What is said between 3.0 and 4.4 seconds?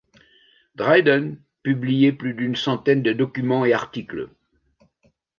de documents et articles.